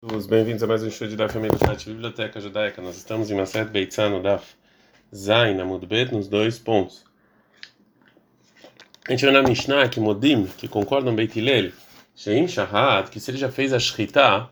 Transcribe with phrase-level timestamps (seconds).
[0.00, 2.80] Os bem-vindos a mais um de Daf Família Chat Biblioteca Judaica.
[2.80, 4.54] Nós estamos em Maset Beitzah no Daf
[6.12, 7.04] nos dois pontos.
[9.08, 11.72] A gente vai na Mishnah que Modim, que concordam Beit Hillel,
[12.14, 14.48] Shein Shahad, que se ele já fez a Shritá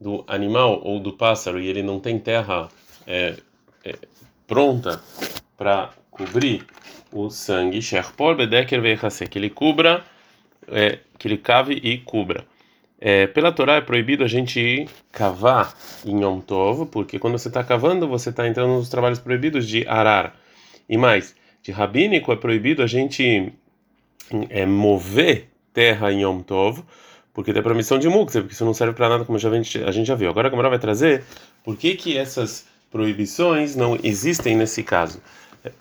[0.00, 2.68] do animal ou do pássaro e ele não tem terra
[3.06, 3.36] é,
[3.84, 3.94] é,
[4.48, 5.00] pronta
[5.56, 6.66] para cobrir
[7.12, 10.04] o sangue, Sherpol Bedeker Veichase, que ele cubra,
[10.66, 12.44] é, que ele cave e cubra.
[13.00, 15.72] É, pela Torá é proibido a gente cavar
[16.04, 19.86] em Yom Tov, porque quando você está cavando, você está entrando nos trabalhos proibidos de
[19.86, 20.34] arar.
[20.88, 23.52] E mais, de rabínico é proibido a gente
[24.50, 26.82] é, mover terra em Yom Tov,
[27.32, 29.92] porque tem a permissão de muktzeh, porque isso não serve para nada, como já a
[29.92, 30.28] gente já viu.
[30.28, 31.22] Agora a Gamara vai trazer
[31.62, 35.20] por que, que essas proibições não existem nesse caso.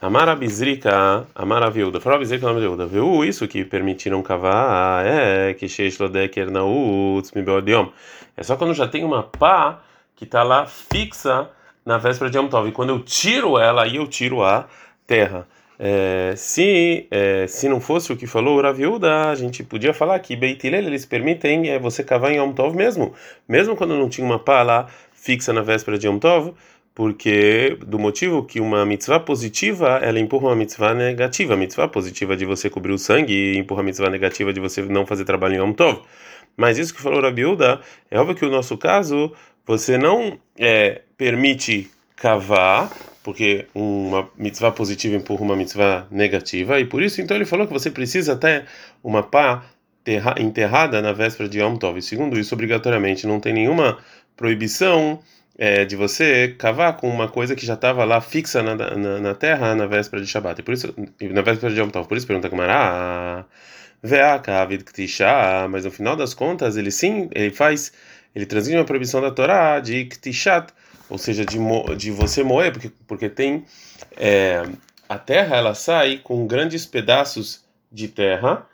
[0.01, 1.99] Amara Bizrika, Amara Viúda.
[1.99, 2.85] Fala Bizrika, nome Viúda.
[2.87, 5.05] Viu isso que permitiram cavar?
[5.05, 7.89] É que Sheishlodeker Nautz Mibeodiom.
[8.35, 9.81] É só quando já tem uma pá
[10.15, 11.49] que está lá fixa
[11.85, 12.49] na véspera de Yom.
[12.67, 14.67] E quando eu tiro ela, aí eu tiro a
[15.05, 15.47] terra.
[15.79, 20.17] É, se é, se não fosse o que falou o Raviuda, a gente podia falar
[20.19, 23.13] que Beitilel eles permitem é, você cavar em Yom mesmo,
[23.47, 26.55] mesmo quando não tinha uma pá lá fixa na véspera de Yom Tov
[26.97, 31.53] porque do motivo que uma mitzvah positiva ela empurra uma mitzvah negativa.
[31.53, 35.05] A mitzvah positiva de você cobrir o sangue empurra a mitzvah negativa de você não
[35.05, 36.01] fazer trabalho em Yom Tov.
[36.57, 39.31] Mas isso que falou Rabiuda, é óbvio que o nosso caso
[39.63, 47.03] você não é, permite cavar, porque uma mitzvah positiva empurra uma mitzvah negativa, e por
[47.03, 48.65] isso então ele falou que você precisa até
[49.03, 49.63] uma pá
[50.39, 51.99] enterrada na véspera de Yom Tov.
[51.99, 53.99] E segundo isso, obrigatoriamente não tem nenhuma
[54.35, 55.19] proibição
[55.57, 59.33] é, de você cavar com uma coisa que já estava lá fixa na, na, na,
[59.33, 60.59] terra na véspera de Shabbat.
[60.59, 62.07] E por isso, na véspera de Yom Tov.
[62.07, 63.45] Por isso pergunta como era,
[65.69, 67.91] mas no final das contas ele sim, ele faz,
[68.35, 70.71] ele transmite uma proibição da Torá de ktishat,
[71.09, 71.57] ou seja, de,
[71.97, 73.65] de você moer, porque, porque tem
[74.15, 74.63] é,
[75.09, 78.67] a terra ela sai com grandes pedaços de terra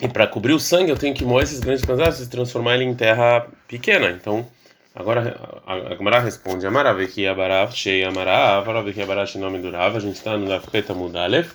[0.00, 2.84] e para cobrir o sangue eu tenho que moer esses grandes pedaços e transformar ele
[2.84, 4.10] em terra pequena.
[4.10, 4.46] Então,
[4.96, 9.96] agora a Gemara responde: Amaraveki Abarav Shei Amarav, Amaraveki Abarav nome do Rav.
[9.96, 11.50] A gente está no Lafreta Mudalev,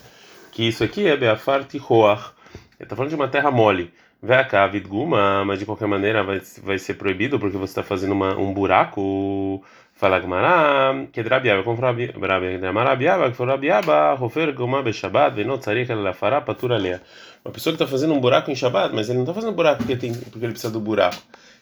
[0.51, 2.31] que isso aqui é Beafar Tihoach.
[2.79, 3.93] Ele está falando de uma terra mole.
[4.23, 8.37] Veaka Vidguma, mas de qualquer maneira vai, vai ser proibido porque você está fazendo uma,
[8.37, 9.63] um buraco.
[9.93, 16.01] Fala Gemara, que Drabiaba, como Rabiaba, que for Rabiaba, Hofer Goma Beshabat, Venot Tzarich El
[16.01, 17.01] Lafara, Patura Lea.
[17.45, 19.79] Uma pessoa que está fazendo um buraco em Shabbat, mas ele não está fazendo buraco
[19.79, 21.17] porque, tem, porque ele precisa do buraco.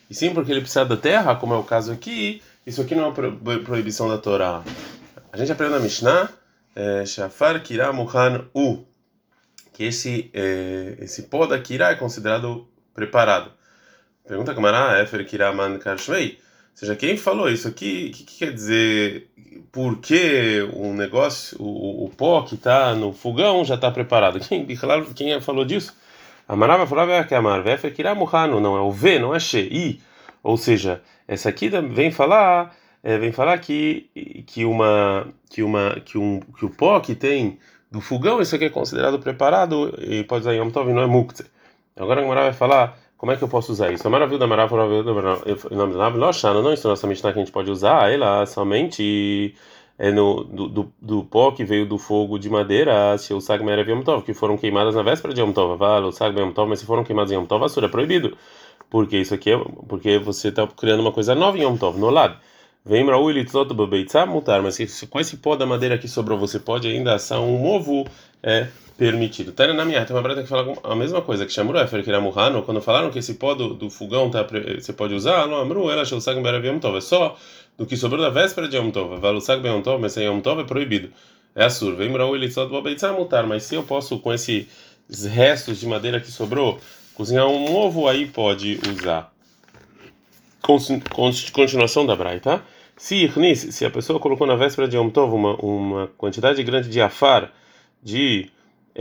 [0.09, 3.05] E sim porque ele precisa da terra, como é o caso aqui, isso aqui não
[3.05, 4.63] é uma proibição da Torá.
[5.31, 6.29] A gente aprende na Mishnah,
[6.75, 8.83] é, Shafar Kira Muhan U,
[9.73, 13.51] que esse, é, esse pó da Kira é considerado preparado.
[14.27, 16.39] Pergunta Gamara, Efer Kira Man Karshvei
[16.79, 19.29] seja, quem falou isso aqui, o que, que, quer dizer?
[19.69, 24.39] Por que o negócio, o, o pó que está no fogão já está preparado?
[24.39, 25.93] Quem, quem falou disso?
[26.49, 30.01] Amarava falava que amar, vefe kiramuhano, não é o V, não é she, i.
[30.41, 34.09] Ou seja, essa aqui vem falar, é, vem falar que
[34.47, 37.59] que uma que uma que um que o pó que tem
[37.91, 41.45] do fogão, isso aqui é considerado preparado e pode usar Yom Tov, não é mukte.
[41.95, 44.09] Agora a Gemara vai falar como é que eu posso usar isso?
[44.09, 45.03] Maravilha da maravilha,
[45.71, 48.45] em nome da Loshana, não, isso é nossa Mishnah que a gente pode usar, ela
[48.47, 49.53] somente
[49.99, 53.61] é no, do, do, do, pó que veio do fogo de madeira, se o sag
[53.63, 55.77] Yom Tov, que foram queimadas na véspera de Yom Tov,
[56.07, 58.37] o sag Yom Tov, mas se foram queimadas em Yom Tov, assura, é proibido.
[58.89, 62.09] Porque isso aqui é porque você está criando uma coisa nova em Yom Tov, no
[62.09, 62.37] lado.
[62.85, 63.45] Vem Raul e
[64.25, 64.79] mutar, mas
[65.09, 68.05] com esse pó da madeira que sobrou, você pode ainda assar um ovo
[68.41, 68.67] é
[68.99, 69.53] permitido.
[69.53, 72.09] Tânia na minha, tem uma breta que fala a mesma coisa, que chamou Efer que
[72.09, 74.45] era Murrano, quando falaram que esse pó do, do fogão tá,
[74.77, 77.37] você pode usar, não, Amru, ela achou o sag Yom Tov, é só
[77.77, 80.25] do que sobrou da véspera de Yom Tov, vale o sag Yom Tov, mas sem
[80.25, 81.11] Yom Tov é proibido.
[81.55, 84.67] É assur, vem Raul e só do mutar, mas se eu posso com esses
[85.31, 86.77] restos de madeira que sobrou,
[87.15, 89.33] cozinhar um ovo aí pode usar.
[91.53, 92.57] Continuação da Braita.
[92.57, 92.63] Tá?
[92.97, 96.99] Se se a pessoa colocou na véspera de Yom Tov uma, uma quantidade grande de
[96.99, 97.51] afar,
[98.03, 98.49] de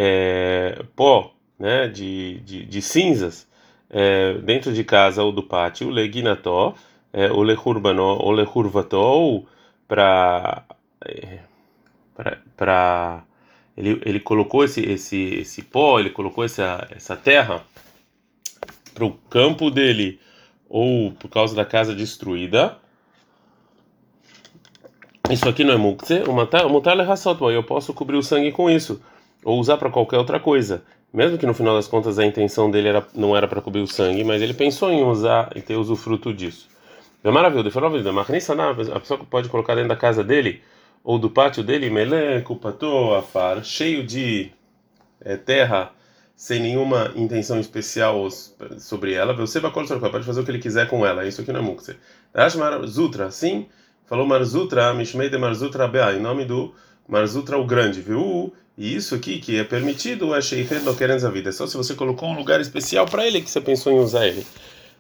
[0.01, 3.49] é, pó, né, de, de, de cinzas,
[3.91, 6.77] é, dentro de casa ou do pátio, leginató,
[7.13, 9.49] é, o lehurbanó, ou lehurvató, ou
[9.89, 10.63] para
[11.05, 11.41] é,
[12.57, 13.25] para
[13.77, 17.65] ele, ele colocou esse, esse, esse pó, ele colocou essa, essa terra
[18.95, 20.21] para o campo dele
[20.69, 22.77] ou por causa da casa destruída.
[25.31, 29.01] Isso aqui não é mukse, o mutar é eu posso cobrir o sangue com isso
[29.45, 30.83] ou usar para qualquer outra coisa.
[31.13, 33.87] mesmo que no final das contas a intenção dele era, não era para cobrir o
[33.87, 36.69] sangue, mas ele pensou em usar e ter usufruto disso.
[37.25, 37.71] É maravilhoso.
[37.71, 40.63] A pessoa pode colocar dentro da casa dele
[41.03, 44.53] ou do pátio dele, meleco, patô, afar, cheio de
[45.21, 45.91] é, terra,
[46.37, 48.29] sem nenhuma intenção especial
[48.79, 49.35] sobre ela.
[49.35, 51.27] Você vai pode fazer o que ele quiser com ela.
[51.27, 51.97] Isso aqui não é mukse.
[52.87, 53.67] Zutra, sim,
[54.07, 56.75] falou Marzutra, Mishmei de Marzutra Bea, em nome do
[57.09, 58.53] Marzutra o Grande, viu?
[58.79, 61.49] E isso aqui que é permitido é Sheikhet Lokerens a vida.
[61.49, 64.29] É só se você colocou um lugar especial para ele que você pensou em usar
[64.29, 64.47] ele.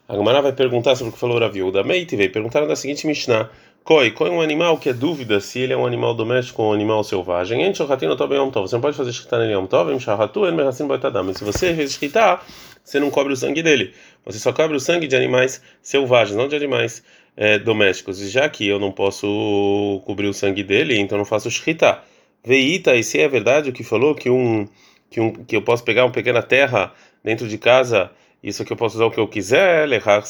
[0.08, 3.06] A Gamara vai perguntar sobre o que falou Raviu da Meite, veio perguntar na seguinte
[3.06, 3.48] Mishnah:
[3.84, 6.70] Koi, Koi é um animal que é dúvida se ele é um animal doméstico ou
[6.70, 7.72] um animal selvagem.
[7.72, 12.44] Você não pode fazer escritar nele Yom Tov, mas se você fez escritar,
[12.82, 13.94] você não cobre o sangue dele.
[14.24, 17.04] Você só cobre o sangue de animais selvagens, não de animais
[17.36, 18.20] é, domésticos.
[18.20, 22.04] E já que eu não posso cobrir o sangue dele, então não faço escritar.
[22.44, 24.66] Veita, e se é verdade o que falou que um
[25.10, 26.92] que um que eu posso pegar uma pequena terra
[27.22, 28.10] dentro de casa
[28.42, 30.22] isso aqui eu posso usar o que eu quiser, lehar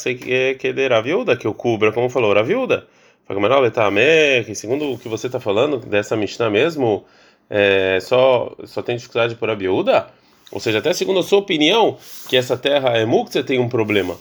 [0.59, 2.87] que derá viúda, que eu cubra, como falou, a viúda.
[4.55, 7.05] Segundo o que você está falando dessa Mishnah mesmo,
[7.51, 10.07] é, só, só tem dificuldade por a viúda?
[10.51, 11.99] Ou seja, até segundo a sua opinião,
[12.31, 14.17] que essa terra é você tem um problema.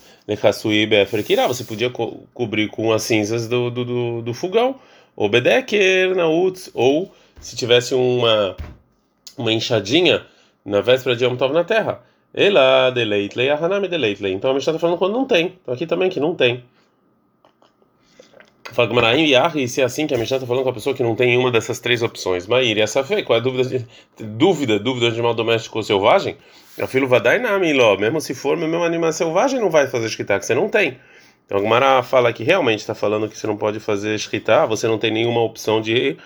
[1.47, 4.75] Você podia co cobrir com as cinzas do, do, do, do fogão,
[5.15, 8.55] ou bedeker na uts, ou se tivesse uma,
[9.37, 10.25] uma enxadinha
[10.65, 12.01] na véspera de Yom Tov na terra.
[12.33, 14.33] Ela deleitlei, hanami deleitlei.
[14.33, 15.57] Então a Mishnah está falando quando não tem.
[15.61, 16.63] Então aqui também que não tem.
[18.73, 21.01] Fala Gmaraim e se é assim que a Mishnah está falando com a pessoa que
[21.01, 22.45] não tem nenhuma dessas três opções.
[22.45, 23.63] Maíra, essa fé, qual é a dúvida?
[23.63, 23.87] De,
[24.23, 26.37] dúvida, dúvida de animal doméstico ou selvagem?
[26.79, 27.97] A filo vai dar nami ló.
[27.97, 30.99] Mesmo se for, mesmo animal selvagem não vai fazer escritar, que você não tem.
[31.45, 34.97] Então a fala que realmente está falando que você não pode fazer escritar, você não
[34.97, 36.17] tem nenhuma opção de.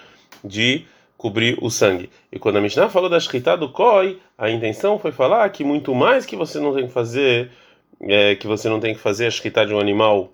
[0.43, 0.83] de
[1.21, 2.09] cobrir o sangue.
[2.31, 5.93] E quando a Mishnah falou da Shkita do Koi, a intenção foi falar que muito
[5.93, 7.51] mais que você não tem que fazer,
[8.01, 10.31] é, que você não tem que fazer a Shkita de um animal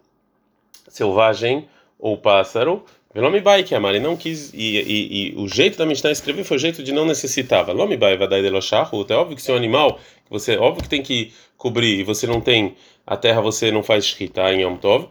[0.88, 1.68] selvagem
[2.00, 6.12] ou pássaro, Velomi bai que Amari não quis e, e, e, o jeito da Mishnah
[6.12, 7.74] escrever foi o jeito de não necessitava.
[7.74, 10.00] Lomi bai vadai de é óbvio que se é um animal
[10.30, 12.76] você óbvio que tem que cobrir e você não tem
[13.06, 15.10] a terra você não faz shkita em Yom Tov.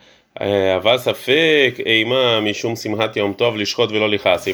[0.76, 1.14] Avasa.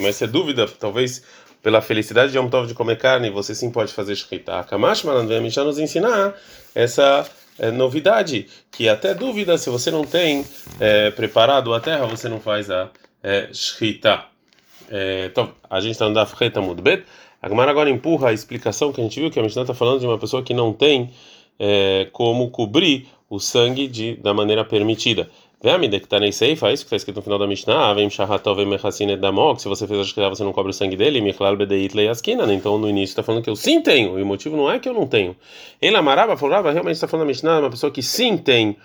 [0.01, 1.23] Mas se dúvida, talvez
[1.63, 4.59] pela felicidade de Yom Tov de comer carne, você sim pode fazer shkita.
[4.59, 6.35] A Kamash Malan já nos ensinar
[6.75, 7.25] essa
[7.57, 10.45] é, novidade, que até dúvida, se você não tem
[10.79, 12.89] é, preparado a terra, você não faz a
[13.23, 14.25] é, shkita.
[14.89, 17.05] É, então, a gente está no Daf Reta Mudbet.
[17.41, 20.01] A Gemara agora empurra a explicação que a gente viu, que a Mishnah está falando
[20.01, 21.11] de uma pessoa que não tem
[22.11, 25.29] como cobrir o sangue de, da maneira permitida.
[25.63, 28.65] Veamida que está na Seifa, isso que está escrito no final da Mishnah, Vem Shahatov
[28.65, 31.95] Mechassinet Damok, se você fez a escrita você não cobre o sangue dele, Michlal Bedeit
[31.95, 34.77] Leiaskina, então no início está falando que eu sim tenho, e o motivo não é
[34.77, 35.33] que eu não tenho.
[35.81, 38.75] Ele amarava, falava, realmente está falando da Mishnah, uma pessoa que sim tem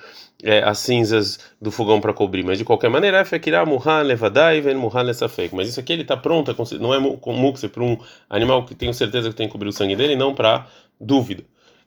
[0.40, 4.76] é, as cinzas do fogão para cobrir, mas de qualquer maneira, Fekirá Muhan Levadai Ven
[4.76, 7.98] Muhan Lesafek, mas isso aqui ele está pronto, é não é mukse para um
[8.30, 10.68] animal que tenho certeza que tem que cobrir o sangue dele, não para
[11.00, 11.42] dúvida.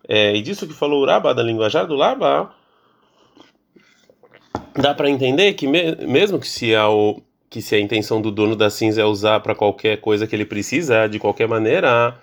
[0.05, 2.53] É, e disso que falou o Rabba, da linguajar do Rabba,
[4.75, 8.31] dá para entender que me, mesmo que se a, o, que se a intenção do
[8.31, 12.18] dono da cinza é usar para qualquer coisa que ele precisa, de qualquer maneira,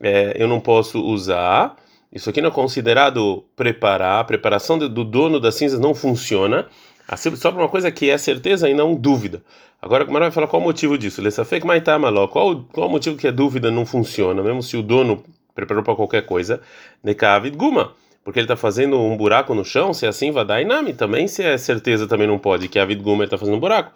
[0.00, 1.76] é, eu não posso usar.
[2.12, 4.20] Isso aqui não é considerado preparar.
[4.20, 6.66] A preparação do dono das cinzas não funciona.
[7.06, 9.42] Assim, só para uma coisa que é certeza e não dúvida.
[9.82, 11.22] Agora, como vai falar qual o motivo disso?
[11.22, 12.26] Lessafek maitá maló.
[12.28, 15.22] Qual qual o motivo que a dúvida não funciona, mesmo se o dono
[15.54, 16.60] preparou para qualquer coisa?
[17.02, 20.60] Nekavid guma porque ele está fazendo um buraco no chão, se é assim vai dar
[20.60, 23.60] inami também, se é certeza também não pode, que a Vid Gumer está fazendo um
[23.60, 23.92] buraco.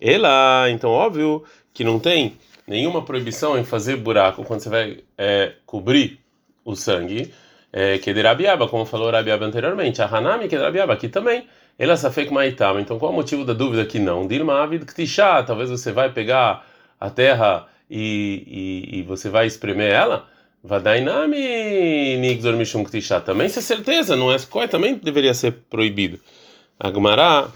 [0.00, 5.52] Ela, então óbvio que não tem nenhuma proibição em fazer buraco quando você vai é,
[5.66, 6.20] cobrir
[6.64, 7.32] o sangue,
[7.72, 10.92] é, que é de Rabiaba, como falou Rabiaba anteriormente, a Hanami que é de Rabiaba,
[10.92, 11.46] aqui também.
[11.76, 14.28] Ela safek maitama, então qual é o motivo da dúvida que não?
[14.28, 16.64] Dilma avid ktisha, talvez você vai pegar
[17.00, 20.28] a terra e, e, e você vai espremer ela?
[20.64, 23.20] Vadainami Nigdor Mishum Ktisha.
[23.20, 26.18] Também se é certeza, não é Koi, também deveria ser proibido.
[26.80, 27.48] Agmará,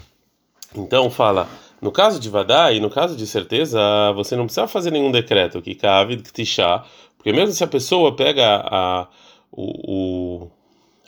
[0.75, 1.49] então fala,
[1.81, 3.79] no caso de Vadai, no caso de certeza,
[4.13, 6.83] você não precisa fazer nenhum decreto que Kavid Ktisha,
[7.17, 9.07] porque mesmo se a pessoa pega a,
[9.51, 10.51] o, o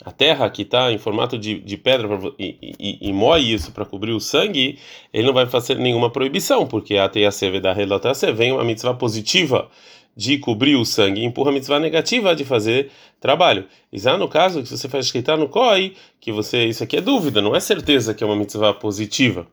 [0.03, 3.86] a terra que está em formato de, de pedra e, e, e moe isso para
[3.86, 4.79] cobrir o sangue,
[5.13, 9.70] ele não vai fazer nenhuma proibição, porque a TAC da Relatac vem uma mitzvah positiva
[10.15, 13.65] de cobrir o sangue empurra a mitzvah negativa de fazer trabalho.
[13.94, 17.41] Já no caso que você faz escritar no COI, que você isso aqui é dúvida,
[17.41, 19.48] não é certeza que é uma mitzvah positiva.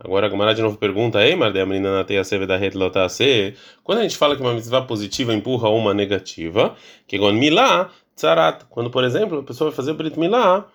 [0.00, 2.58] Agora a Gamara de novo pergunta, Ei, Mardé, a menina na teia da
[3.82, 8.64] Quando a gente fala que uma mitzvah positiva empurra uma negativa, que gon milá, tzarat.
[8.70, 10.66] Quando, por exemplo, a pessoa vai fazer Brit Milá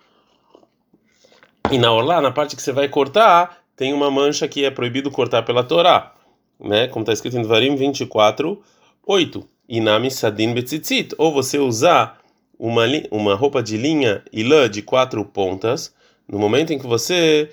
[1.70, 5.10] e na orla, na parte que você vai cortar, tem uma mancha que é proibido
[5.10, 6.12] cortar pela Torá,
[6.60, 6.88] né?
[6.88, 8.62] Como está escrito em Dvarim 24,
[9.06, 9.48] 8.
[9.68, 11.14] Inami sadin betzitzit.
[11.18, 12.20] Ou você usar
[12.58, 15.94] uma, uma roupa de linha e lã de quatro pontas,
[16.28, 17.50] no momento em que você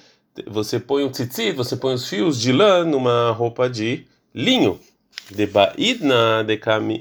[0.47, 4.79] você põe o tzitzit, você põe os fios de lã numa roupa de linho.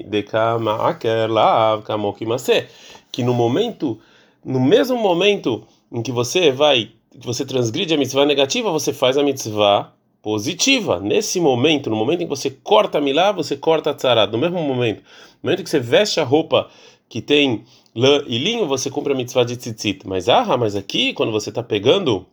[0.05, 2.67] Dekamaker laav kamokimase.
[3.11, 3.99] Que no momento,
[4.43, 9.17] no mesmo momento em que você vai, que você transgride a mitzvah negativa, você faz
[9.17, 10.99] a mitzvah positiva.
[10.99, 14.27] Nesse momento, no momento em que você corta a milá, você corta a tzará.
[14.27, 16.69] No mesmo momento, no momento que você veste a roupa
[17.09, 17.63] que tem
[17.95, 20.07] lã e linho, você cumpre a mitzvah de tzitzit.
[20.07, 22.25] Mas ah, mas aqui, quando você está pegando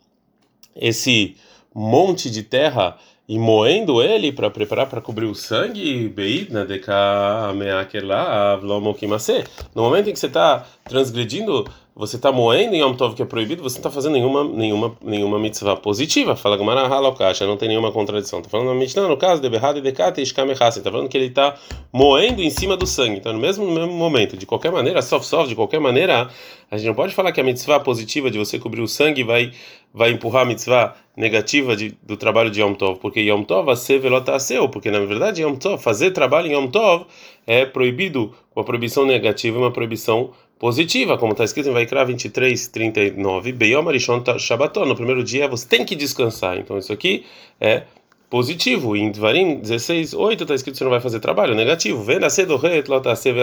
[0.76, 1.36] esse
[1.74, 2.96] monte de terra
[3.28, 6.12] e moendo ele para preparar para cobrir o sangue,
[9.74, 11.66] no momento em que você está transgredindo
[11.98, 14.96] você está moendo em Yom Tov que é proibido, você não está fazendo nenhuma, nenhuma,
[15.02, 16.36] nenhuma mitzvah positiva.
[16.36, 18.38] Fala Gamara Halokasha, não tem nenhuma contradição.
[18.38, 20.78] Está falando na no caso de Berrado e.
[20.78, 21.56] Está falando que ele está
[21.92, 23.16] moendo em cima do sangue.
[23.16, 26.30] Então, no mesmo, no mesmo momento, de qualquer maneira, soft soft, de qualquer maneira,
[26.70, 29.50] a gente não pode falar que a mitzvah positiva de você cobrir o sangue vai,
[29.92, 33.98] vai empurrar a mitzvah negativa de, do trabalho de Yom Tov, porque Yom Tov ser
[33.98, 37.06] velotaceu, porque na verdade Yom Tov, fazer trabalho em Yom Tov
[37.46, 42.04] é proibido com a proibição negativa e uma proibição positiva, como está escrito em Vaikra
[42.04, 43.52] 23, 39.
[43.52, 46.58] Beyom Arishon Shabbaton, no primeiro dia você tem que descansar.
[46.58, 47.24] Então isso aqui
[47.60, 47.84] é
[48.28, 48.96] positivo.
[48.96, 51.54] Em Dvarim 16, 8 está escrito que você não vai fazer trabalho.
[51.54, 52.04] Negativo.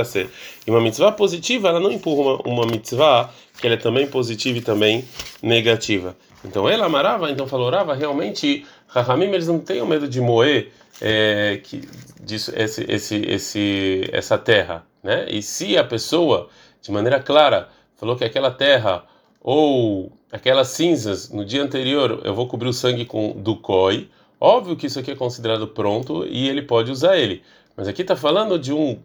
[0.06, 0.30] Ser.
[0.68, 4.58] E uma mitzvah positiva, ela não empurra uma, uma mitzvah que ela é também positiva
[4.58, 5.06] e também
[5.42, 6.16] negativa.
[6.46, 10.72] Então ela amarava, então falou, orava, realmente, Rahamim, eles não têm medo de moer
[11.02, 11.82] é, que,
[12.22, 15.26] disso, esse, esse, esse, essa terra, né?
[15.30, 16.50] E se a pessoa
[16.86, 19.04] de maneira clara, falou que aquela terra
[19.42, 24.10] ou aquelas cinzas no dia anterior eu vou cobrir o sangue com do coi.
[24.40, 27.42] Óbvio que isso aqui é considerado pronto e ele pode usar ele.
[27.76, 29.00] Mas aqui está falando de um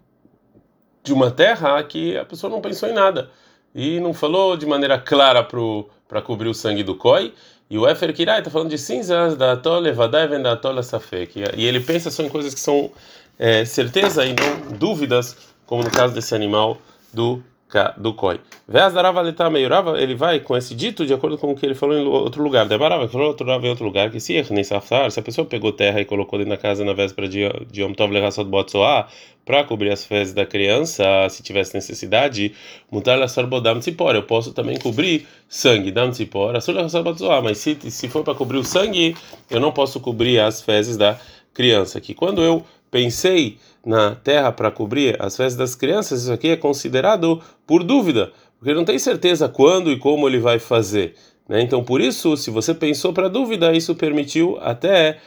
[1.02, 3.30] de uma terra que a pessoa não pensou em nada
[3.74, 7.32] e não falou de maneira clara para cobrir o sangue do coi.
[7.68, 11.44] E o Efer Kirai está falando de cinzas da Tole Vadai da Tole Safek.
[11.56, 12.90] E ele pensa só em coisas que são
[13.38, 15.36] é, certeza e não dúvidas,
[15.66, 16.78] como no caso desse animal
[17.12, 17.40] do
[17.96, 18.40] do Koi.
[19.98, 22.66] Ele vai com esse dito de acordo com o que ele falou em outro lugar.
[22.66, 25.72] Debarava, falou outro lugar em outro lugar, que se nem safar, se a pessoa pegou
[25.72, 28.12] terra e colocou dentro da casa na véspera de, de Yom Tov
[28.46, 29.08] Botsoá,
[29.44, 32.54] para cobrir as fezes da criança, se tivesse necessidade,
[32.90, 36.52] mutar la sorbodam tzipor, eu posso também cobrir sangue, dam tzipor,
[37.02, 39.16] Botsoá, mas se, se for para cobrir o sangue,
[39.50, 41.18] eu não posso cobrir as fezes da
[41.52, 42.00] criança.
[42.00, 46.56] Que quando eu pensei na terra para cobrir as fezes das crianças, isso aqui é
[46.56, 51.14] considerado por dúvida, porque não tem certeza quando e como ele vai fazer.
[51.48, 51.62] Né?
[51.62, 55.18] Então, por isso, se você pensou para dúvida, isso permitiu até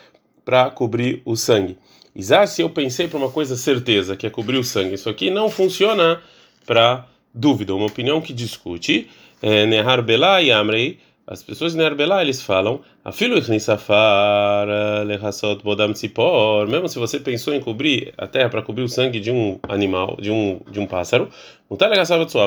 [0.46, 1.77] para cobrir o sangue.
[2.15, 5.32] Isaac, se eu pensei para uma coisa certeza, que é cobrir o sangue, isso aqui
[5.32, 6.22] não funciona
[6.65, 7.74] para dúvida.
[7.74, 9.10] Uma opinião que discute,
[9.41, 12.82] é, Nehar Belá e Amrei, as pessoas de Nerbelá, eles falam,
[16.68, 20.18] mesmo se você pensou em cobrir a terra para cobrir o sangue de um animal,
[20.20, 21.30] de um de um pássaro,
[21.70, 21.89] mutar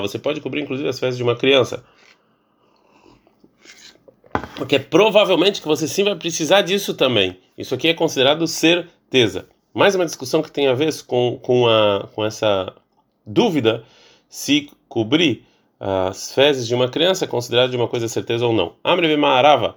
[0.00, 1.82] você pode cobrir inclusive as fezes de uma criança.
[4.56, 7.38] Porque provavelmente que você sim vai precisar disso também.
[7.56, 9.46] Isso aqui é considerado certeza.
[9.72, 12.74] Mais uma discussão que tem a ver com, com, a, com essa
[13.26, 13.84] dúvida
[14.28, 15.44] se cobrir
[15.78, 18.74] as fezes de uma criança é considerado de uma coisa certeza ou não.
[18.82, 19.76] Amre Arava,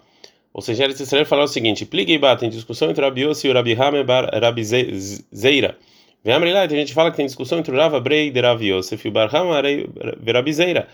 [0.54, 3.52] ou seja, eles Israel falaram o seguinte: Pligue e tem discussão entre Rabi Yossi e
[3.52, 4.04] Rabi Hame
[4.42, 5.78] Rabi Zeira.
[6.24, 9.08] Vem lá, a gente fala que tem discussão entre o Rava Brei e Rabi Yosef
[9.08, 9.90] e Bar Hame
[10.26, 10.88] e Rabi Zeira.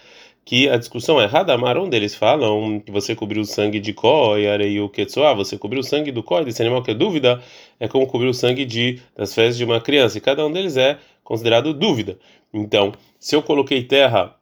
[0.44, 4.38] Que a discussão é Hadamar, onde eles falam que você cobriu o sangue de Có
[4.38, 7.42] e Areiu Ketsuá, você cobriu o sangue do Có desse animal que é dúvida,
[7.80, 10.20] é como cobrir o sangue de, das fezes de uma criança.
[10.20, 12.20] E cada um deles é considerado dúvida.
[12.54, 14.36] Então, se eu coloquei terra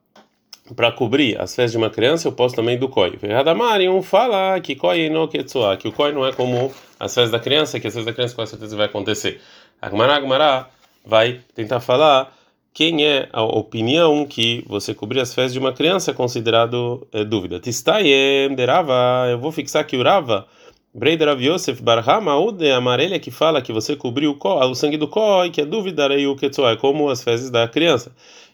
[0.75, 3.17] para cobrir as fezes de uma criança, eu posso também do koi.
[3.21, 7.31] Radamari, um fala que koi no ketsua, que o koi não é como as fezes
[7.31, 9.41] da criança, que as fezes da criança com certeza vai acontecer.
[9.81, 10.69] Agmará, Agmará
[11.05, 12.33] vai tentar falar
[12.73, 17.23] quem é a opinião que você cobrir as fezes de uma criança é considerado é,
[17.23, 17.59] dúvida.
[17.59, 20.47] Tistayem derava, eu vou fixar que o Rava,
[20.95, 24.97] Breider Rav Yosef Barhama, Ude amarelha que fala que você cobriu o, có, o sangue
[24.97, 28.11] do koi, que é dúvida, aí o ketsua, é como as fezes da criança.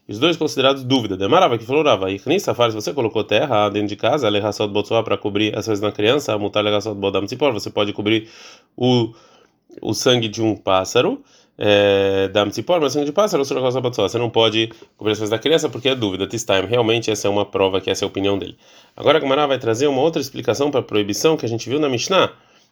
[0.10, 1.16] Os dois considerados dúvida.
[1.16, 2.12] Demarava que falou Rava.
[2.12, 5.68] E nessa fase, se você colocou terra dentro de casa, lehassot botsoa para cobrir as
[5.68, 8.28] vezes na criança, mutar lehassot bodam tzipor, você pode cobrir
[8.75, 9.13] o,
[9.82, 11.22] o sangue de um pássaro.
[11.62, 15.68] é, da Mtzipor, mas sangue de pássaro, você não pode cobrir as coisas da criança
[15.68, 16.25] porque é dúvida.
[16.25, 18.58] This time, realmente essa é uma prova que essa é a opinião dele.
[18.96, 21.89] Agora Gamara vai trazer uma outra explicação para a proibição que a gente viu na
[21.89, 22.32] Mishnah.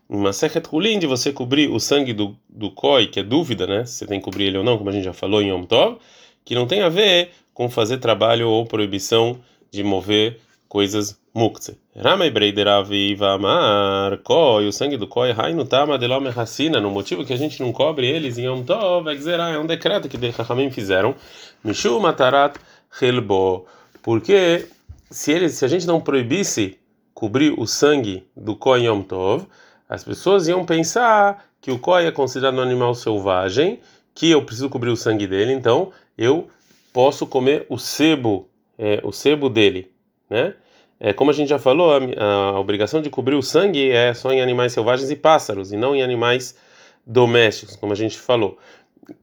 [0.10, 3.86] Uma Sechet Hulin de você cobrir o sangue do, do koi, que é dúvida, né?
[3.86, 5.64] Se você tem que cobrir ele ou não, como a gente já falou em Yom
[5.64, 5.98] Tov,
[6.48, 9.38] que não tem a ver com fazer trabalho ou proibição
[9.70, 10.40] de mover
[10.70, 11.76] coisas muktzeh.
[11.94, 17.34] Ramei breideravi vamar koi, o sangue do koi, hainu tama delome racina, no motivo que
[17.34, 21.16] a gente não cobre eles em Yom Tov, é um decreto que de Chachamim fizeram,
[21.62, 22.56] Mishu matarat
[23.02, 23.66] helbo,
[24.02, 24.70] porque
[25.12, 26.80] se eles, se a gente não proibisse
[27.14, 29.46] cobrir o sangue do koi Yom Tov,
[29.90, 33.82] as pessoas iam pensar que o koi é considerado um animal selvagem,
[34.16, 36.48] que eu preciso cobrir o sangue dele, então eu
[36.92, 39.92] posso comer o sebo, é, o sebo dele,
[40.30, 40.56] né?
[41.00, 44.32] É, como a gente já falou, a, a, obrigação de cobrir o sangue é só
[44.32, 46.58] em animais selvagens e pássaros, e não em animais
[47.06, 48.58] domésticos, como a gente falou.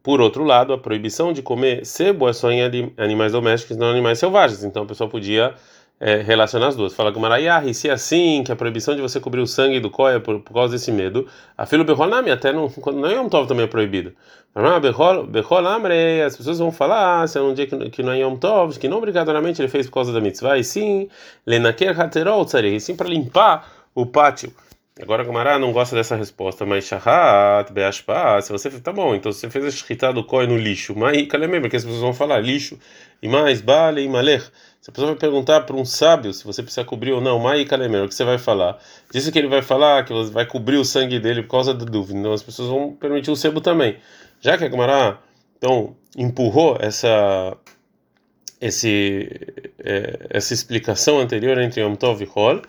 [0.02, 2.62] Por outro lado, a proibição de comer sebo é só em
[2.96, 4.64] animais domésticos não em animais selvagens.
[4.64, 5.54] Então a pessoa podia
[6.00, 6.94] é, relacionar as duas.
[6.94, 9.90] Fala com Maraiah, se é assim, que a proibição de você cobrir o sangue do
[9.90, 13.48] coia por, por causa desse medo, a filo Beholam, até não, não é um Tov
[13.48, 14.12] também é proibido.
[15.28, 18.36] Beholamre, as pessoas vão falar, ah, se é um dia que, que não é Yom
[18.36, 21.08] Tov, que não obrigatoriamente ele fez por causa da mitzvah, e sim,
[21.44, 24.52] Lenaker Haterol Tzarei, sim para limpar o pátio.
[25.02, 29.32] Agora a Gamara não gosta dessa resposta, mas Shahat, Beashpa, se você tá bom, então
[29.32, 32.38] você fez a shkita do koi no lixo, mas Kalemem, porque as pessoas vão falar
[32.38, 32.78] lixo,
[33.20, 34.48] e mais, Bale e Maler.
[34.84, 37.64] Se a pessoa vai perguntar para um sábio se você precisa cobrir ou não, Mai
[37.64, 38.78] Kalemem, o que você vai falar?
[39.10, 42.18] Disse que ele vai falar que vai cobrir o sangue dele por causa da dúvida,
[42.18, 43.96] então as pessoas vão permitir o sebo também.
[44.42, 45.18] Já que a Gamara,
[45.56, 47.56] então, empurrou essa
[48.60, 49.30] esse,
[49.82, 52.60] é, essa explicação anterior entre Yom Tov e Hol,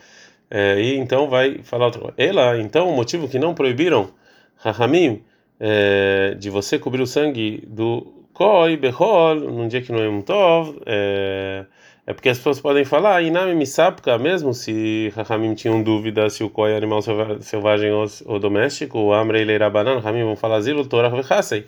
[0.50, 2.16] é, e então vai falar outra coisa.
[2.18, 4.10] Ela, então, o motivo que não proibiram
[4.56, 5.22] Rahamim
[5.60, 10.22] é, de você cobrir o sangue do Koi, Behol, num dia que não é um
[10.22, 11.66] Tov, é,
[12.08, 16.50] é porque as pessoas podem falar, Inami Misapka, mesmo se Rahamim tinham dúvida se o
[16.50, 17.02] Koi é animal
[17.42, 21.66] selvagem ou, ou doméstico, o Amrei Leirabanan, Rahamim vão falar Zilo, Torah Vechasei.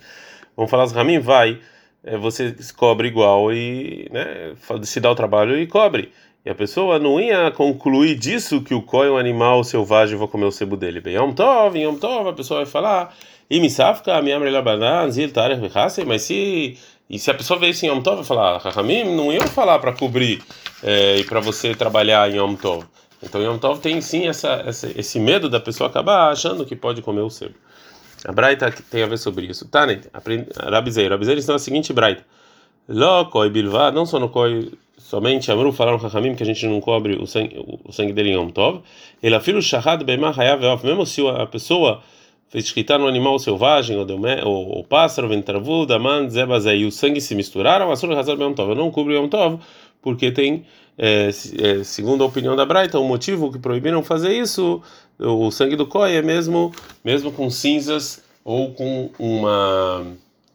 [0.56, 1.58] Vão falar, Rahamim, vai,
[2.04, 6.12] é, você cobre igual e né, se dá o trabalho e cobre.
[6.46, 10.28] E a pessoa não ia concluir disso que o coi é um animal selvagem vou
[10.28, 11.00] comer o sebo dele.
[11.00, 13.12] Bem, Yom Tov, Yom Tov, a pessoa vai falar,
[13.50, 13.58] e
[14.18, 14.38] a minha
[16.06, 19.46] mas se e se a pessoa veio em Yom Tov, vai falar, Rahamim, não iam
[19.46, 20.42] falar para cobrir
[20.82, 22.84] é, e para você trabalhar em Yom Tov.
[23.22, 27.00] Então Yom Tov tem sim essa, essa, esse medo da pessoa acabar achando que pode
[27.00, 27.54] comer o sebo.
[28.24, 29.66] A Braita tem a ver sobre isso.
[29.68, 29.86] Tá?
[30.70, 31.14] Rabizeiro.
[31.14, 32.24] Rabizeiro está na seguinte Braita.
[32.88, 36.80] Lo koi bilva, não só no koi somente Amru falaram Rahamim que a gente não
[36.80, 38.82] cobre o sangue, o sangue dele em Yom Tov.
[39.22, 42.02] Ele afirma o shahad beimah hayav mesmo se a pessoa
[42.48, 44.06] fez escritar no animal selvagem ou,
[44.44, 48.70] ou, ou pássaro, ventravu, daman, zebazé e o sangue se misturaram, asur hazar Yom Tov.
[48.70, 49.60] Eu não cubro Yom Tov
[50.00, 50.64] porque tem,
[50.96, 54.82] é, é, segundo a opinião da Braita, o motivo que proibiram fazer isso,
[55.18, 56.72] o sangue do coi é mesmo,
[57.04, 60.06] mesmo com cinzas ou com uma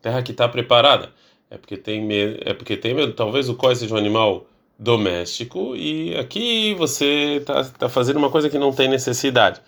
[0.02, 1.10] terra que está preparada
[1.54, 3.14] é porque tem medo, é porque tem medo.
[3.14, 4.48] Talvez o coi seja um animal
[4.80, 9.62] doméstico e aqui você está tá fazendo uma coisa que não tem necessidade.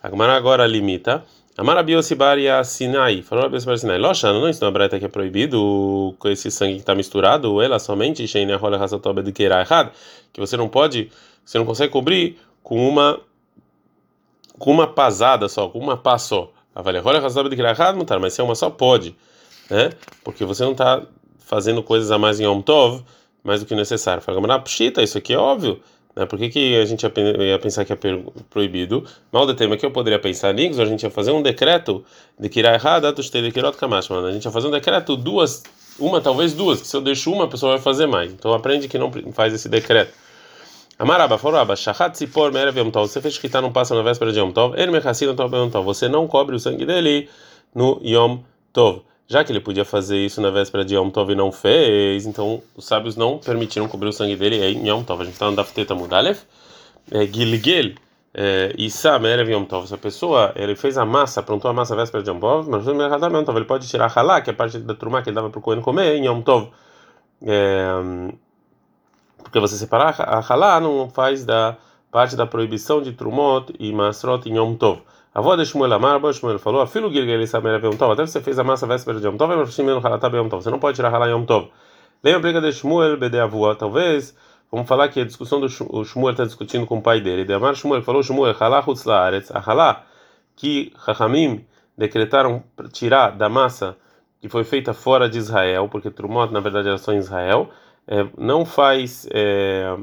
[0.00, 1.24] Agora limita.
[1.56, 3.22] Amarabiosibari Sinai.
[3.22, 3.98] Falou a Sinai.
[3.98, 7.78] Loxano, não ensinou a breta que é proibido com esse sangue que está misturado, ela
[7.78, 8.26] somente,
[10.32, 11.12] que você não pode,
[11.44, 13.20] você não consegue cobrir com uma
[14.58, 16.50] com uma pasada só, com uma pá só.
[18.20, 19.16] Mas se é uma só, pode.
[19.70, 19.90] Né?
[20.22, 21.02] Porque você não está
[21.38, 23.04] fazendo coisas a mais em Yom Tov,
[23.42, 24.22] mais do que necessário.
[24.22, 25.80] Fala, mas pshita, isso aqui é óbvio.
[26.14, 26.26] Né?
[26.26, 27.98] Por que, que a gente ia pensar que é
[28.48, 29.04] proibido?
[29.32, 32.04] Mal de tema que eu poderia pensar nisso, a gente ia fazer um decreto
[32.38, 35.62] de que irá errada, A gente ia fazer um decreto duas,
[35.98, 38.32] uma, talvez duas, que se eu deixo uma, a pessoa vai fazer mais.
[38.32, 40.12] Então aprende que não faz esse decreto.
[40.96, 43.08] Amaraba, foraba, shachat sipor merev yom tov.
[43.08, 44.80] Você fez que não passa na véspera de yom tov.
[44.80, 45.84] Ele me yom tov.
[45.84, 47.28] Você não cobre o sangue dele
[47.74, 48.38] no yom
[48.72, 52.26] tov já que ele podia fazer isso na véspera de Yom Tov e não fez,
[52.26, 55.22] então os sábios não permitiram cobrir o sangue dele em Yom Tov.
[55.22, 56.42] A gente está no Dafteta Mudalef,
[57.10, 57.94] é, Gilgel,
[58.34, 59.86] é, Issa Merev Yom Tov.
[59.86, 62.68] Se a pessoa ele fez a massa, aprontou a massa na véspera de Yom Tov,
[62.68, 65.48] mas ele pode tirar a halá, que é a parte da turma que ele dava
[65.48, 66.70] para o Cohen comer em Yom Tov.
[67.42, 67.92] É,
[69.42, 71.76] porque você separar a halá não faz da
[72.10, 75.02] parte da proibição de Trumot e Masrot em Yom Tov.
[75.34, 78.24] A avó de Shmuel Amar, a Shmuel falou: a filho Gilgel Samer Yom Tov, até
[78.24, 79.52] você fez a massa véspera de Yom Tov.
[79.66, 81.70] Você não pode tirar Halá Yom Tov.
[82.22, 84.36] Lembra a briga de Shmuel, Bede Avua, talvez.
[84.70, 87.44] Vamos falar que a discussão do Shmuel está discutindo com o pai dele.
[87.44, 90.04] De Amar Shmuel falou: Shmuel, Halá Hutz Laaretz, a Halá
[90.54, 91.66] que Chachamim
[91.98, 93.96] decretaram tirar da massa
[94.40, 97.70] que foi feita fora de Israel, porque Trumot na verdade era só em Israel,
[98.06, 99.96] é, não faz é,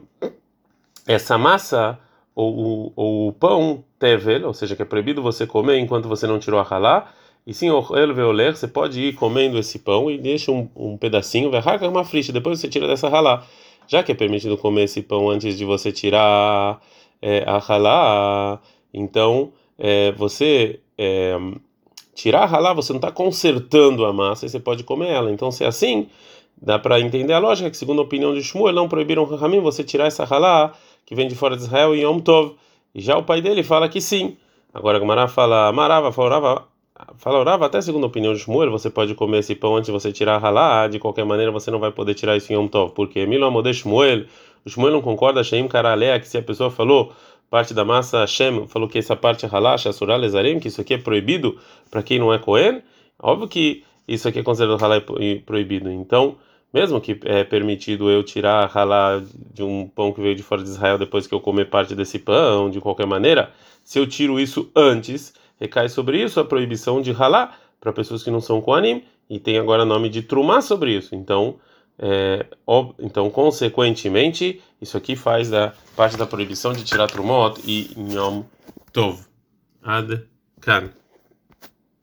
[1.05, 1.99] essa massa
[2.35, 6.39] ou, ou o pão tevel, ou seja, que é proibido você comer enquanto você não
[6.39, 7.11] tirou a halá,
[7.45, 11.51] e sim, el veoler, você pode ir comendo esse pão e deixa um, um pedacinho,
[11.89, 13.43] uma frixa, depois você tira dessa halá.
[13.87, 16.79] Já que é permitido comer esse pão antes de você tirar
[17.21, 18.61] é, a halá,
[18.93, 21.35] então é, você é,
[22.13, 25.31] tirar a halá, você não está consertando a massa e você pode comer ela.
[25.31, 26.07] Então, se é assim,
[26.61, 29.83] dá para entender a lógica que, segundo a opinião de Shmuel, não proibiram Rahamim você
[29.83, 30.73] tirar essa halá
[31.05, 32.55] que vem de fora de Israel em Yom Tov.
[32.93, 34.37] E já o pai dele fala que sim.
[34.73, 36.67] Agora Gamara fala, Marava, falava,
[37.17, 40.11] falava até segundo a opinião de Shmuel, você pode comer esse pão antes de você
[40.11, 42.93] tirar a halá, de qualquer maneira você não vai poder tirar isso em Yom Tov.
[42.93, 44.25] Porque Milo Amode Shmuel,
[44.65, 47.13] Shmuel não concorda, Sheim Karalea, que se a pessoa falou
[47.51, 50.93] parte da massa Hashem falou que essa parte é halá, shassurá, lezarim, que isso aqui
[50.93, 51.59] é proibido
[51.91, 52.81] para quem não é Cohen.
[53.19, 55.91] Óbvio que isso aqui é considerado halá e proibido.
[55.91, 56.37] Então,
[56.73, 59.21] mesmo que é permitido eu tirar halá
[59.53, 62.19] de um pão que veio de fora de Israel depois que eu comer parte desse
[62.19, 63.51] pão, de qualquer maneira,
[63.83, 68.31] se eu tiro isso antes, recai sobre isso a proibição de halá para pessoas que
[68.31, 71.15] não são Koanim e tem agora nome de trumá sobre isso.
[71.15, 71.55] Então,
[71.97, 77.91] é, ob, então, consequentemente, isso aqui faz da parte da proibição de tirar trumot e
[78.13, 78.43] Yom
[78.91, 79.19] Tov.
[79.83, 80.23] Ad
[80.59, 81.00] Kan.